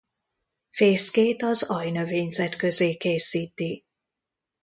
[0.69, 3.83] Fészkét az aljnövényzet közé készíti.